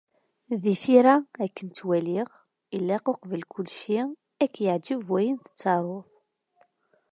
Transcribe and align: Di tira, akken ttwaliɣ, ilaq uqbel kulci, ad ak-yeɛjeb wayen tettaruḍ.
Di 0.61 0.73
tira, 0.83 1.15
akken 1.45 1.67
ttwaliɣ, 1.69 2.27
ilaq 2.77 3.05
uqbel 3.11 3.43
kulci, 3.51 3.99
ad 4.03 4.11
ak-yeɛjeb 4.49 5.01
wayen 5.11 5.37
tettaruḍ. 5.39 6.09